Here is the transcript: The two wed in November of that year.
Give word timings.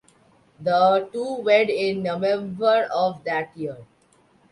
The 0.59 1.07
two 1.13 1.41
wed 1.43 1.69
in 1.69 2.01
November 2.01 2.87
of 2.91 3.23
that 3.25 3.55
year. 3.55 3.85